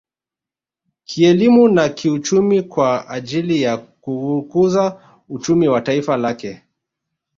[1.03, 6.61] Kielimu na kiuchumi kwa ajili ya kuukuza uchumi wa taifa lake